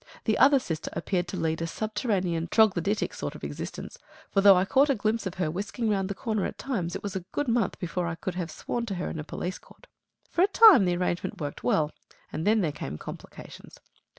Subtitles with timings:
[0.23, 3.99] The other sister appeared to lead a subterranean troglodytic sort of existence;
[4.31, 7.03] for, though I caught a glimpse of her whisking round the corner at times, it
[7.03, 9.85] was a good month before I could have sworn to her in a police court.
[10.27, 11.91] For a time the arrangement worked well,
[12.33, 13.77] and then there came complications.